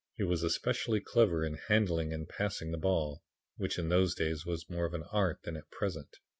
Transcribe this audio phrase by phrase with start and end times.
[0.17, 3.21] He was especially clever in handling and passing the ball,
[3.57, 6.17] which in those days was more of an art than at present.